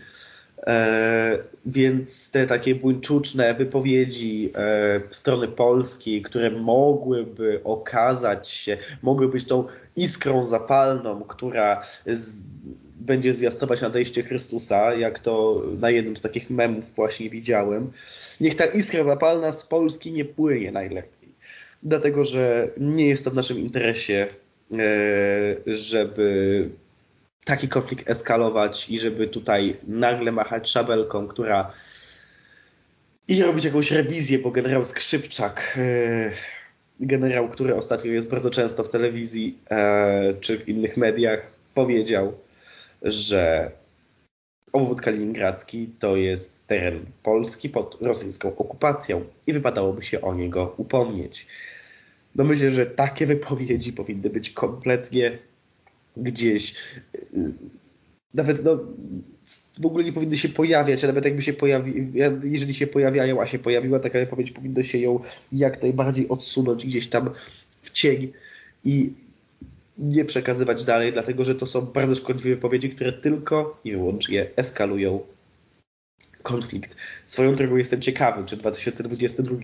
[0.67, 9.45] E, więc te takie buńczuczne wypowiedzi e, strony polskiej, które mogłyby okazać się, mogły być
[9.45, 12.41] tą iskrą zapalną, która z,
[12.99, 17.91] będzie zwiastować nadejście Chrystusa, jak to na jednym z takich memów właśnie widziałem.
[18.41, 21.35] Niech ta iskra zapalna z Polski nie płynie najlepiej.
[21.83, 24.27] Dlatego, że nie jest to w naszym interesie,
[24.71, 24.77] e,
[25.67, 26.69] żeby
[27.45, 31.71] taki konflikt eskalować i żeby tutaj nagle machać szabelką, która
[33.27, 36.31] i robić jakąś rewizję, bo generał Skrzypczak, e,
[36.99, 42.33] generał, który ostatnio jest bardzo często w telewizji e, czy w innych mediach, powiedział,
[43.01, 43.71] że
[44.73, 51.47] obwód kaliningradzki to jest teren Polski pod rosyjską okupacją i wypadałoby się o niego upomnieć.
[52.35, 55.37] No myślę, że takie wypowiedzi powinny być kompletnie
[56.17, 56.75] gdzieś.
[57.15, 57.53] Y,
[58.33, 58.79] nawet no,
[59.79, 62.11] w ogóle nie powinny się pojawiać, a nawet jakby się pojawi,
[62.43, 65.19] jeżeli się pojawiają, a się pojawiła taka wypowiedź, powinno się ją
[65.51, 67.29] jak najbardziej odsunąć gdzieś tam
[67.81, 68.31] w cień
[68.85, 69.13] i
[69.97, 75.19] nie przekazywać dalej, dlatego że to są bardzo szkodliwe wypowiedzi, które tylko i wyłącznie eskalują
[76.43, 76.95] konflikt.
[77.25, 79.57] Swoją drogą jestem ciekawy, czy 2022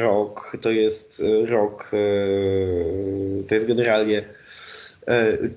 [0.00, 4.39] rok to jest rok, e, to jest generalnie E,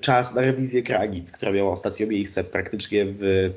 [0.00, 3.50] czas na rewizję granic, która miała ostatnio miejsce praktycznie w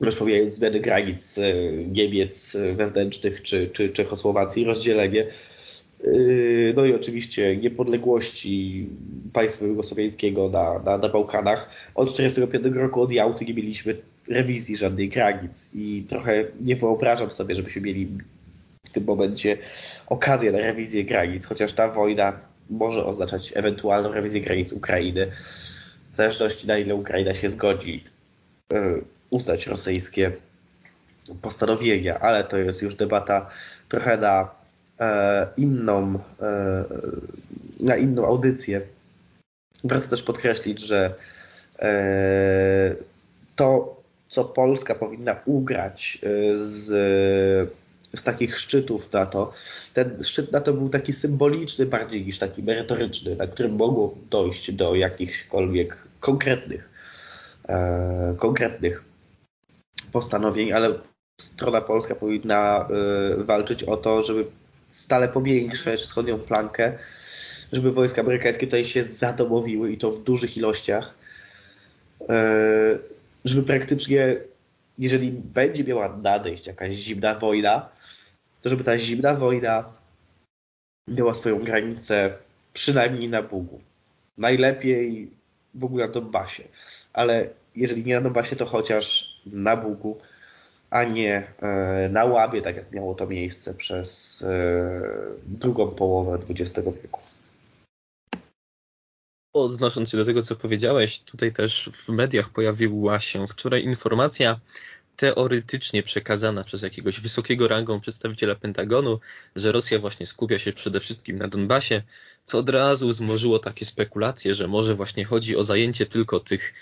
[0.00, 5.26] rozpowijając zmiany granic e, Niemiec wewnętrznych czy, czy Czechosłowacji, rozdzielenie.
[6.04, 6.08] E,
[6.76, 8.86] no i oczywiście niepodległości
[9.32, 11.70] państwa jugosłowiańskiego na, na, na Bałkanach.
[11.94, 13.96] Od 1945 roku od Jałty nie mieliśmy
[14.28, 18.08] rewizji żadnej granic i trochę nie wyobrażam sobie, żebyśmy mieli
[18.86, 19.58] w tym momencie
[20.06, 25.26] okazję na rewizję granic, chociaż ta wojna może oznaczać ewentualną rewizję granic Ukrainy,
[26.12, 28.04] w zależności na ile Ukraina się zgodzi
[28.72, 28.76] y,
[29.30, 30.32] uznać rosyjskie
[31.42, 33.50] postanowienia, ale to jest już debata
[33.88, 34.50] trochę na
[35.00, 36.84] e, inną, e,
[37.80, 38.80] na inną audycję.
[39.84, 41.14] Warto też podkreślić, że
[41.78, 42.94] e,
[43.56, 43.96] to,
[44.28, 46.18] co Polska powinna ugrać
[46.56, 46.90] z
[48.12, 49.52] z takich szczytów NATO.
[49.94, 54.94] Ten szczyt NATO był taki symboliczny bardziej niż taki merytoryczny, na którym mogło dojść do
[54.94, 56.90] jakichkolwiek konkretnych,
[57.68, 59.04] e, konkretnych
[60.12, 60.98] postanowień, ale
[61.40, 62.88] strona polska powinna
[63.40, 64.46] e, walczyć o to, żeby
[64.90, 66.92] stale powiększać wschodnią flankę,
[67.72, 71.14] żeby wojska amerykańskie tutaj się zadomowiły i to w dużych ilościach,
[72.28, 72.98] e,
[73.44, 74.36] żeby praktycznie
[74.98, 77.88] jeżeli będzie miała nadejść jakaś zimna wojna,
[78.62, 79.84] to żeby ta zimna wojna
[81.08, 82.34] miała swoją granicę
[82.72, 83.80] przynajmniej na Bugu.
[84.38, 85.30] Najlepiej
[85.74, 86.64] w ogóle na Donbasie.
[87.12, 90.18] Ale jeżeli nie na Donbasie, to chociaż na Bugu,
[90.90, 95.00] a nie e, na Łabie, tak jak miało to miejsce przez e,
[95.46, 97.20] drugą połowę XX wieku.
[99.54, 104.60] Odnosząc się do tego, co powiedziałeś, tutaj też w mediach pojawiła się wczoraj informacja,
[105.20, 109.20] teoretycznie przekazana przez jakiegoś wysokiego rangą przedstawiciela Pentagonu,
[109.56, 112.02] że Rosja właśnie skupia się przede wszystkim na Donbasie,
[112.44, 116.74] co od razu zmorzyło takie spekulacje, że może właśnie chodzi o zajęcie tylko tych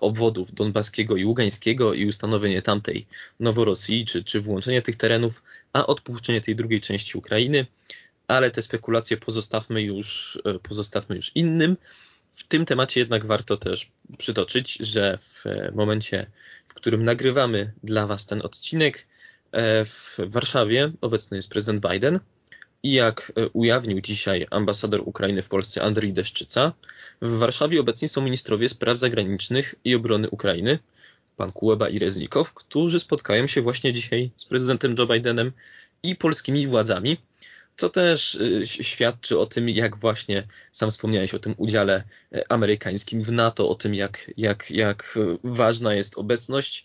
[0.00, 3.06] obwodów donbaskiego i ługańskiego i ustanowienie tamtej
[3.40, 7.66] Noworosji, czy, czy włączenie tych terenów, a odpuszczenie tej drugiej części Ukrainy.
[8.28, 11.76] Ale te spekulacje pozostawmy już, pozostawmy już innym.
[12.36, 15.44] W tym temacie jednak warto też przytoczyć, że w
[15.74, 16.30] momencie,
[16.66, 19.06] w którym nagrywamy dla Was ten odcinek,
[19.52, 22.20] e, w Warszawie obecny jest prezydent Biden.
[22.82, 26.72] I jak e, ujawnił dzisiaj ambasador Ukrainy w Polsce Andrzej Deszczyca,
[27.22, 30.78] w Warszawie obecni są ministrowie spraw zagranicznych i obrony Ukrainy,
[31.36, 35.52] pan Kuleba i Reznikow, którzy spotkają się właśnie dzisiaj z prezydentem Joe Bidenem
[36.02, 37.18] i polskimi władzami
[37.76, 43.22] co też y, świadczy o tym, jak właśnie sam wspomniałeś o tym udziale e, amerykańskim
[43.22, 46.84] w NATO, o tym, jak, jak, jak ważna jest obecność.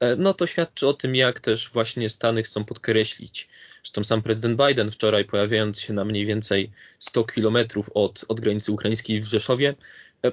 [0.00, 3.48] E, no to świadczy o tym, jak też właśnie Stany chcą podkreślić.
[3.82, 8.72] Zresztą sam prezydent Biden wczoraj, pojawiając się na mniej więcej 100 kilometrów od, od granicy
[8.72, 9.74] ukraińskiej w Rzeszowie,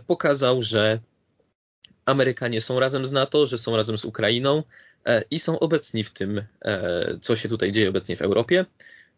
[0.08, 1.00] pokazał, że
[2.06, 4.64] Amerykanie są razem z NATO, że są razem z Ukrainą
[5.32, 6.44] i są obecni w tym,
[7.22, 8.66] co się tutaj dzieje obecnie w Europie.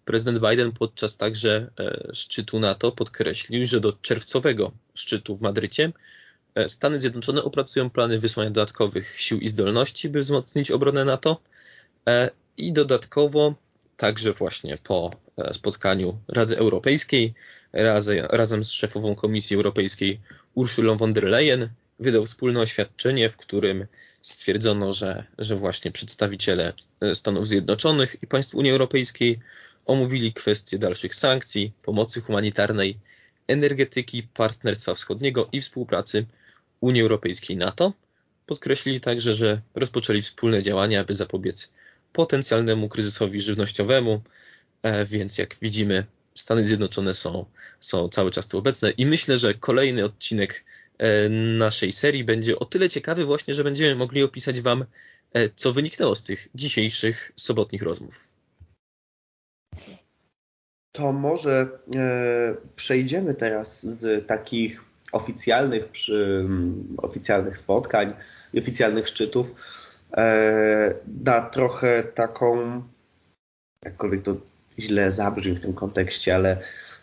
[0.06, 5.92] Prezydent Biden podczas także e, szczytu NATO podkreślił, że do czerwcowego szczytu w Madrycie
[6.56, 11.42] e, Stany Zjednoczone opracują plany wysłania dodatkowych sił i zdolności, by wzmocnić obronę NATO
[12.08, 13.56] e, i dodatkowo
[13.98, 15.12] także właśnie po
[15.52, 17.34] spotkaniu Rady Europejskiej
[18.30, 20.20] razem z szefową Komisji Europejskiej
[20.54, 23.88] Urszulą von der Leyen wydał wspólne oświadczenie, w którym
[24.22, 26.74] stwierdzono, że, że właśnie przedstawiciele
[27.14, 29.40] Stanów Zjednoczonych i państw Unii Europejskiej
[29.86, 33.00] omówili kwestie dalszych sankcji, pomocy humanitarnej,
[33.48, 36.26] energetyki, partnerstwa wschodniego i współpracy
[36.82, 37.94] Unii Europejskiej NATO.
[38.46, 41.74] Podkreślili także, że rozpoczęli wspólne działania, aby zapobiec
[42.14, 44.22] potencjalnemu kryzysowi żywnościowemu,
[44.84, 47.46] e, więc jak widzimy, Stany Zjednoczone są,
[47.80, 50.66] są cały czas tu obecne i myślę, że kolejny odcinek
[50.98, 54.86] e, naszej serii będzie o tyle ciekawy właśnie, że będziemy mogli opisać Wam,
[55.34, 58.33] e, co wyniknęło z tych dzisiejszych sobotnich rozmów
[60.94, 66.48] to może e, przejdziemy teraz z takich oficjalnych, przy,
[66.98, 68.14] oficjalnych spotkań
[68.54, 69.56] i oficjalnych szczytów
[70.18, 72.82] e, na trochę taką,
[73.86, 74.36] jakkolwiek to
[74.80, 76.58] źle zabrzmi w tym kontekście, ale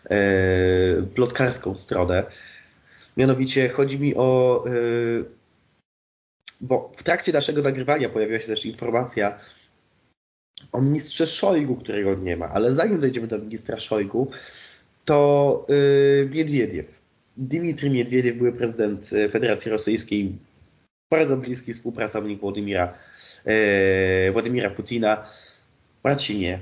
[0.09, 0.17] e,
[1.15, 2.23] plotkarską stronę.
[3.17, 4.63] Mianowicie chodzi mi o,
[6.61, 9.39] bo w trakcie naszego nagrywania pojawiła się też informacja,
[10.71, 14.31] o ministrze Szojgu, którego nie ma, ale zanim dojdziemy do ministra Szojgu,
[15.05, 17.01] to yy, Miedwiediew.
[17.37, 20.37] Dmitry Miedwiediew, były prezydent y, Federacji Rosyjskiej,
[21.11, 22.93] bardzo bliski współpracownik Władimira,
[23.45, 25.27] yy, Władimira Putina.
[26.03, 26.59] Marcinie,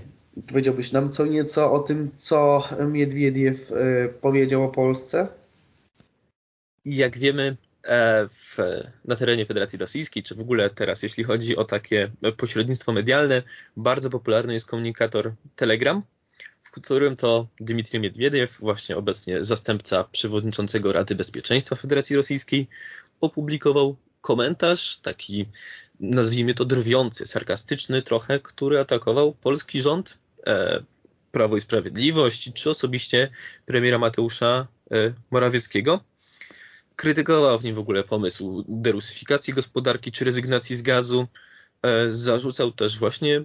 [0.48, 5.28] powiedziałbyś nam co nieco o tym, co Miedwiediew yy, powiedział o Polsce?
[6.86, 7.58] Jak wiemy,
[8.30, 8.58] w,
[9.06, 13.44] na terenie Federacji Rosyjskiej, czy w ogóle teraz, jeśli chodzi o takie pośrednictwo medialne,
[13.78, 16.04] bardzo popularny jest komunikator Telegram,
[16.62, 22.68] w którym to Dmitrij Miedwiediew, właśnie obecnie zastępca przewodniczącego Rady Bezpieczeństwa Federacji Rosyjskiej,
[23.22, 25.46] opublikował komentarz, taki
[26.00, 30.84] nazwijmy to drwiący, sarkastyczny trochę, który atakował polski rząd, e,
[31.32, 33.30] Prawo i Sprawiedliwość, czy osobiście
[33.66, 36.09] premiera Mateusza e, Morawieckiego
[37.00, 41.28] krytykował w nim w ogóle pomysł derusyfikacji gospodarki czy rezygnacji z gazu.
[41.84, 43.44] E, zarzucał też właśnie e,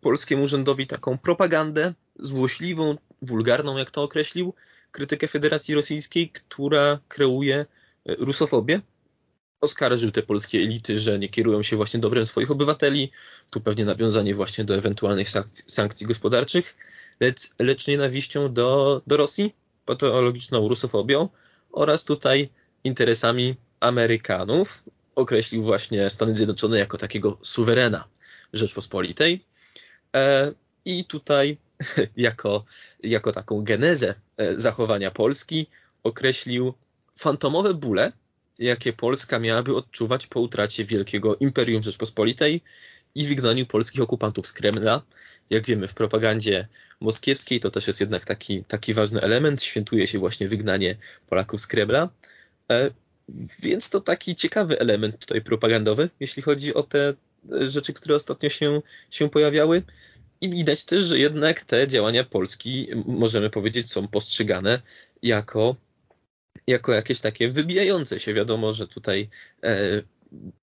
[0.00, 4.54] polskiemu rządowi taką propagandę złośliwą, wulgarną, jak to określił,
[4.90, 7.66] krytykę Federacji Rosyjskiej, która kreuje e,
[8.14, 8.80] rusofobię.
[9.60, 13.10] Oskarżył te polskie elity, że nie kierują się właśnie dobrem swoich obywateli.
[13.50, 15.28] Tu pewnie nawiązanie właśnie do ewentualnych
[15.66, 16.76] sankcji gospodarczych,
[17.20, 21.28] lecz, lecz nienawiścią do, do Rosji, patologiczną rusofobią
[21.72, 22.50] oraz tutaj
[22.84, 24.82] interesami Amerykanów.
[25.14, 28.04] Określił właśnie Stany Zjednoczone jako takiego suwerena
[28.52, 29.44] Rzeczpospolitej.
[30.16, 30.52] E,
[30.84, 31.56] I tutaj
[32.16, 32.64] jako,
[33.02, 35.66] jako taką genezę e, zachowania Polski
[36.02, 36.74] określił
[37.18, 38.12] fantomowe bóle,
[38.58, 42.62] jakie Polska miałaby odczuwać po utracie wielkiego Imperium Rzeczpospolitej
[43.14, 45.02] i wygnaniu polskich okupantów z Kremla.
[45.50, 46.68] Jak wiemy, w propagandzie
[47.00, 49.62] moskiewskiej to też jest jednak taki, taki ważny element.
[49.62, 50.96] Świętuje się właśnie wygnanie
[51.28, 52.08] Polaków z Kremla.
[52.70, 52.90] E,
[53.62, 57.14] więc to taki ciekawy element tutaj propagandowy, jeśli chodzi o te
[57.60, 59.82] rzeczy, które ostatnio się, się pojawiały.
[60.40, 64.80] I widać też, że jednak te działania Polski, możemy powiedzieć, są postrzegane
[65.22, 65.76] jako,
[66.66, 68.34] jako jakieś takie wybijające się.
[68.34, 69.28] Wiadomo, że tutaj
[69.62, 70.02] e,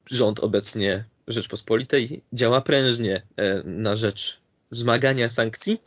[0.09, 4.39] rząd obecnie Rzeczpospolitej działa prężnie e, na rzecz
[4.71, 5.81] wzmagania sankcji,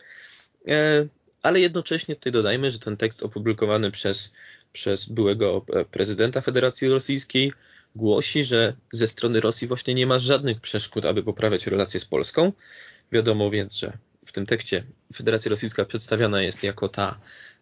[0.68, 1.06] e,
[1.44, 4.32] ale jednocześnie tutaj dodajmy, że ten tekst opublikowany przez,
[4.72, 7.52] przez byłego prezydenta Federacji Rosyjskiej
[7.96, 12.52] głosi, że ze strony Rosji właśnie nie ma żadnych przeszkód, aby poprawiać relacje z Polską.
[13.12, 13.92] Wiadomo więc, że
[14.24, 14.84] w tym tekście
[15.14, 17.20] Federacja Rosyjska przedstawiana jest jako ta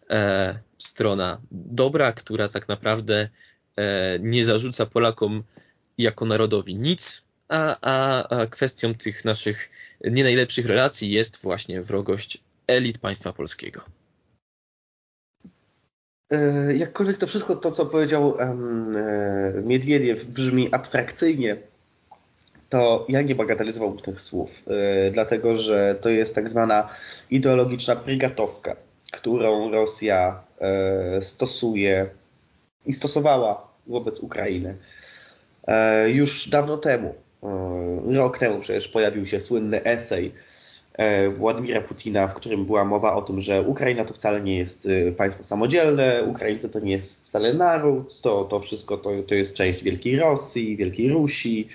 [0.09, 3.29] e, strona dobra, która tak naprawdę
[3.75, 5.43] e, nie zarzuca Polakom
[5.97, 9.69] jako narodowi nic, a, a, a kwestią tych naszych
[10.03, 13.81] nie najlepszych relacji jest właśnie wrogość elit państwa polskiego.
[16.31, 18.95] E, jakkolwiek to wszystko, to co powiedział um,
[19.67, 21.57] Miedwiediew brzmi abstrakcyjnie,
[22.69, 26.89] to ja nie bagatelizowałbym tych słów, e, dlatego że to jest tak zwana
[27.29, 28.75] ideologiczna prygatowka,
[29.11, 30.43] którą Rosja
[31.21, 32.09] stosuje
[32.85, 34.75] i stosowała wobec Ukrainy.
[36.07, 37.15] Już dawno temu,
[38.15, 40.33] rok temu przecież pojawił się słynny esej
[41.35, 45.11] Władimira Putina, w którym była mowa o tym, że Ukraina to wcale nie jest e,
[45.11, 49.83] państwo samodzielne, Ukraińcy to nie jest wcale naród, to, to wszystko to, to jest część
[49.83, 51.67] Wielkiej Rosji, Wielkiej Rusi,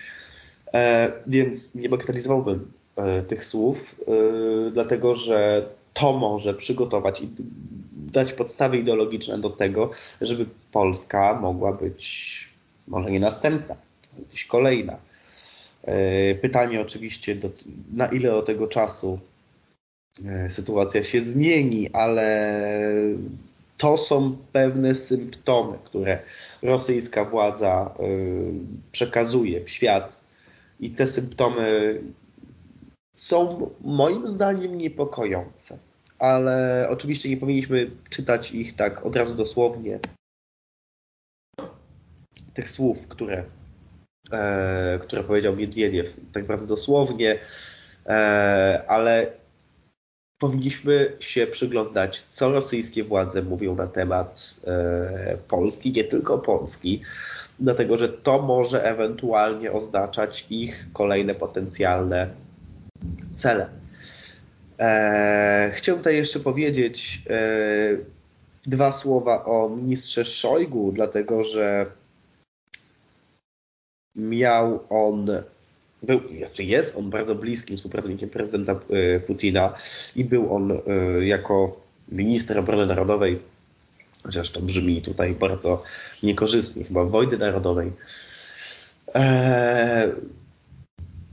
[0.75, 7.29] e, więc nie bagatelizowałbym e, tych słów, e, dlatego że to może przygotować i
[7.93, 9.91] dać podstawy ideologiczne do tego,
[10.21, 12.49] żeby Polska mogła być
[12.89, 13.77] może nie następna,
[14.29, 14.93] gdzieś kolejna.
[14.93, 15.08] E,
[16.41, 17.51] pytanie oczywiście, do,
[17.93, 19.19] na ile do tego czasu
[20.27, 22.53] e, sytuacja się zmieni, ale
[23.77, 26.19] to są pewne symptomy, które
[26.63, 28.03] rosyjska władza e,
[28.93, 30.21] przekazuje w świat.
[30.81, 32.01] I te symptomy
[33.15, 35.79] są moim zdaniem niepokojące,
[36.19, 39.99] ale oczywiście nie powinniśmy czytać ich tak od razu dosłownie,
[42.55, 43.45] tych słów, które
[44.33, 47.39] e, które powiedział Miedwiediew, tak bardzo dosłownie,
[48.07, 49.33] e, ale
[50.39, 57.03] powinniśmy się przyglądać, co rosyjskie władze mówią na temat e, Polski, nie tylko Polski,
[57.61, 62.29] dlatego że to może ewentualnie oznaczać ich kolejne potencjalne
[63.35, 63.69] cele.
[64.79, 67.41] E, chciałbym tutaj jeszcze powiedzieć e,
[68.67, 71.87] dwa słowa o ministrze Szojgu, dlatego że
[74.19, 75.31] miał on
[76.03, 79.75] był, znaczy jest on bardzo bliskim współpracownikiem prezydenta e, Putina
[80.17, 80.77] i był on e,
[81.27, 83.39] jako minister obrony narodowej,
[84.23, 85.83] chociaż to brzmi tutaj bardzo
[86.23, 87.93] niekorzystnie, chyba wojny narodowej,
[89.15, 90.13] e,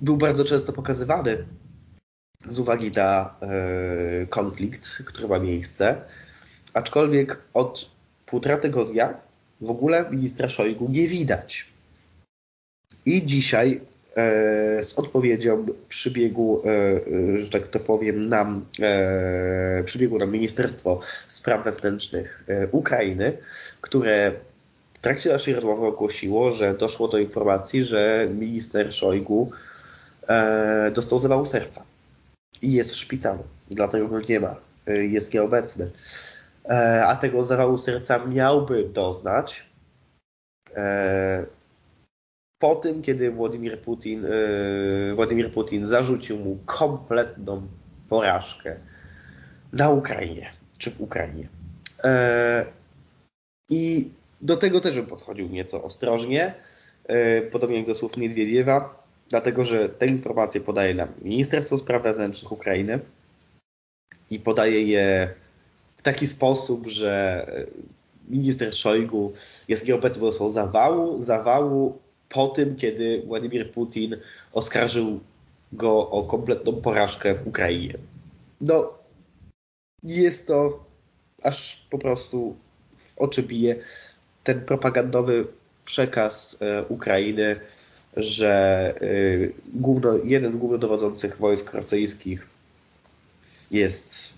[0.02, 1.46] był bardzo często pokazywany
[2.50, 3.36] z uwagi na
[4.30, 6.02] konflikt, który ma miejsce,
[6.74, 7.90] aczkolwiek od
[8.26, 9.14] półtora tygodnia
[9.62, 11.75] w ogóle ministra Szojgu nie widać.
[13.06, 13.82] I dzisiaj
[14.16, 18.66] e, z odpowiedzią przybiegł, e, e, że tak to powiem, nam,
[19.86, 23.38] przybiegło nam Ministerstwo Spraw Wewnętrznych Ukrainy,
[23.82, 24.32] które
[24.94, 29.52] w trakcie naszej rozmowy ogłosiło, że doszło do informacji, że minister Szojgu
[30.94, 31.84] dostał zawału serca
[32.62, 34.56] i jest w szpitalu, dlatego go nie ma,
[34.88, 35.90] jest nieobecny.
[37.06, 39.66] A tego zawału serca miałby doznać
[42.60, 47.68] po tym, kiedy Władimir Putin, e, Władimir Putin zarzucił mu kompletną
[48.10, 48.76] porażkę
[49.74, 51.48] na Ukrainie, czy w Ukrainie.
[52.04, 52.66] E,
[53.70, 54.10] I
[54.42, 56.54] do tego też bym podchodził nieco ostrożnie,
[57.06, 62.52] e, podobnie jak do słów Niedwiediewa, dlatego że te informacje podaje nam Ministerstwo Spraw Wewnętrznych
[62.52, 63.00] Ukrainy
[64.30, 65.34] i podaje je
[65.98, 67.46] w taki sposób, że
[68.30, 69.34] minister Szojgu
[69.68, 74.18] jest nieobecny, bo są zawału, zawału po tym, kiedy Władimir Putin
[74.54, 75.20] oskarżył
[75.74, 77.94] go o kompletną porażkę w Ukrainie.
[78.62, 78.94] No,
[80.04, 80.86] jest to
[81.44, 82.56] aż po prostu
[82.98, 83.76] w oczy bije
[84.44, 85.48] ten propagandowy
[85.86, 87.60] przekaz e, Ukrainy,
[88.18, 89.08] że e,
[89.74, 92.48] główno, jeden z głównodowodzących wojsk rosyjskich
[93.72, 94.34] jest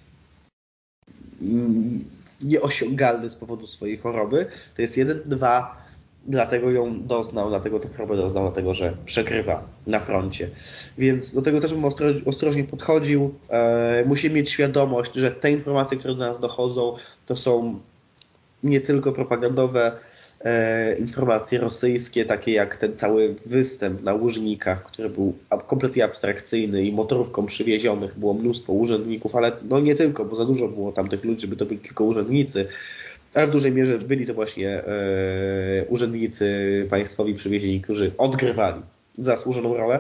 [2.42, 4.46] nieosiągalny z powodu swojej choroby.
[4.76, 5.22] To jest jeden.
[5.26, 5.87] Dwa,
[6.28, 10.50] dlatego ją doznał, dlatego tę chorobę doznał, dlatego że przegrywa na froncie.
[10.98, 13.34] Więc do tego też bym ostro, ostrożnie podchodził.
[13.50, 17.80] E, musimy mieć świadomość, że te informacje, które do nas dochodzą, to są
[18.64, 19.92] nie tylko propagandowe
[20.42, 25.34] e, informacje rosyjskie, takie jak ten cały występ na Łużnikach, który był
[25.68, 30.68] kompletnie abstrakcyjny i motorówką przywiezionych było mnóstwo urzędników, ale no nie tylko, bo za dużo
[30.68, 32.68] było tam tych ludzi, żeby to byli tylko urzędnicy
[33.34, 38.82] ale w dużej mierze byli to właśnie e, urzędnicy państwowi przywiezieni, którzy odgrywali
[39.18, 40.00] zasłużoną rolę.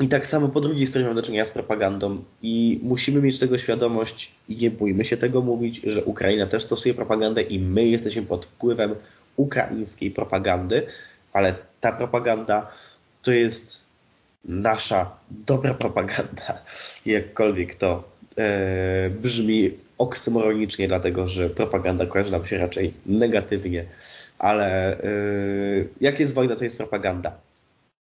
[0.00, 3.58] I tak samo po drugiej stronie mamy do czynienia z propagandą i musimy mieć tego
[3.58, 8.22] świadomość i nie bójmy się tego mówić, że Ukraina też stosuje propagandę i my jesteśmy
[8.22, 8.94] pod wpływem
[9.36, 10.86] ukraińskiej propagandy,
[11.32, 12.70] ale ta propaganda
[13.22, 13.86] to jest
[14.44, 16.62] nasza dobra propaganda,
[17.06, 18.04] jakkolwiek to
[18.38, 19.70] e, brzmi
[20.02, 23.84] oksymoronicznie, dlatego że propaganda kojarzy nam się raczej negatywnie,
[24.38, 25.06] ale e,
[26.00, 27.32] jak jest wojna, to jest propaganda.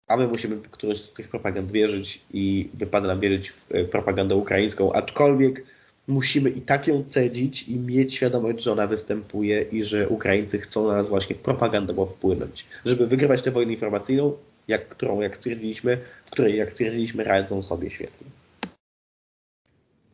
[0.09, 3.85] A my musimy w którąś z tych propagand wierzyć i wypada nam wierzyć w e,
[3.85, 5.65] propagandę ukraińską, aczkolwiek
[6.09, 10.87] musimy i tak ją cedzić i mieć świadomość, że ona występuje i że Ukraińcy chcą
[10.87, 12.67] na nas właśnie propagandowo wpłynąć.
[12.85, 14.33] Żeby wygrywać tę wojnę informacyjną,
[14.69, 18.27] jak, którą, jak stwierdziliśmy, w której, jak stwierdziliśmy, radzą sobie świetnie.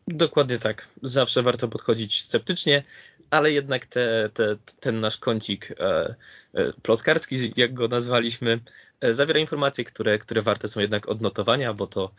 [0.08, 0.88] Dokładnie tak.
[1.02, 2.84] Zawsze warto podchodzić sceptycznie,
[3.30, 6.14] ale jednak te, te, ten nasz kącik e,
[6.54, 8.60] e, plotkarski, jak go nazwaliśmy,
[9.00, 12.10] e, zawiera informacje, które, które warte są jednak odnotowania, bo to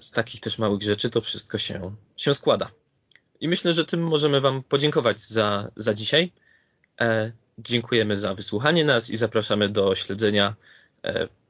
[0.00, 2.70] z takich też małych rzeczy to wszystko się, się składa.
[3.40, 6.32] I myślę, że tym możemy Wam podziękować za, za dzisiaj.
[7.58, 10.54] Dziękujemy za wysłuchanie nas i zapraszamy do śledzenia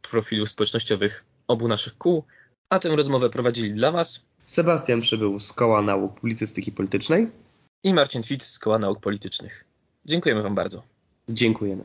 [0.03, 2.25] profilów społecznościowych obu naszych kół,
[2.69, 7.29] a tę rozmowę prowadzili dla Was Sebastian przybył z Koła Nauk Publicystyki Politycznej
[7.83, 9.65] i Marcin Fitz z Koła Nauk Politycznych.
[10.05, 10.83] Dziękujemy Wam bardzo.
[11.29, 11.85] Dziękujemy.